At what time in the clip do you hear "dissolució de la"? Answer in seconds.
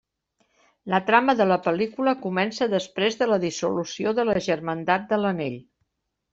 3.45-4.39